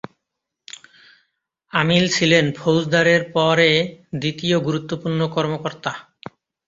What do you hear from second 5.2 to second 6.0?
কর্মকর্তা।